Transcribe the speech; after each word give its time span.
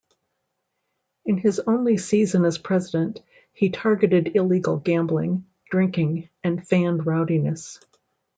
In 1.27 1.37
his 1.37 1.59
only 1.59 1.95
season 1.97 2.43
as 2.43 2.57
president, 2.57 3.19
he 3.53 3.69
targeted 3.69 4.35
illegal 4.35 4.77
gambling, 4.77 5.45
drinking 5.69 6.27
and 6.43 6.67
fan 6.67 6.97
rowdiness. 7.03 7.79